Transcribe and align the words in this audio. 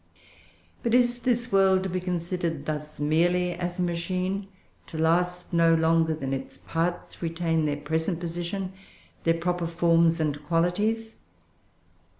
"But 0.81 0.95
is 0.95 1.19
this 1.19 1.51
world 1.51 1.83
to 1.83 1.89
be 1.89 1.99
considered 1.99 2.65
thus 2.65 2.99
merely 2.99 3.53
as 3.53 3.77
a 3.77 3.83
machine, 3.83 4.47
to 4.87 4.97
last 4.97 5.53
no 5.53 5.75
longer 5.75 6.15
than 6.15 6.33
its 6.33 6.57
parts 6.57 7.21
retain 7.21 7.67
their 7.67 7.77
present 7.77 8.19
position, 8.19 8.71
their 9.25 9.35
proper 9.37 9.67
forms 9.67 10.19
and 10.19 10.41
qualities? 10.43 11.17